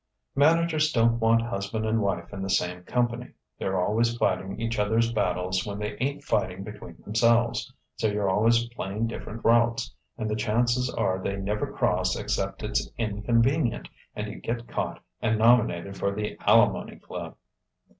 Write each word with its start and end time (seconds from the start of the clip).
"Managers 0.33 0.91
don't 0.91 1.19
want 1.19 1.43
husband 1.43 1.85
and 1.85 2.01
wife 2.01 2.33
in 2.33 2.41
the 2.41 2.49
same 2.49 2.81
company. 2.85 3.33
They're 3.59 3.79
always 3.79 4.17
fighting 4.17 4.59
each 4.59 4.79
other's 4.79 5.13
battles 5.13 5.63
when 5.63 5.77
they 5.77 5.95
ain't 6.01 6.23
fighting 6.23 6.63
between 6.63 6.99
themselves. 7.03 7.71
So 7.97 8.07
you're 8.07 8.27
always 8.27 8.65
playing 8.69 9.05
different 9.09 9.45
routes, 9.45 9.93
and 10.17 10.27
the 10.27 10.35
chances 10.35 10.89
are 10.89 11.21
they 11.21 11.35
never 11.35 11.71
cross 11.71 12.15
except 12.15 12.63
it's 12.63 12.89
inconvenient 12.97 13.89
and 14.15 14.25
you 14.25 14.37
get 14.39 14.67
caught 14.67 14.99
and 15.21 15.37
nominated 15.37 15.95
for 15.95 16.11
the 16.11 16.35
Alimony 16.47 16.95
Club." 16.95 17.35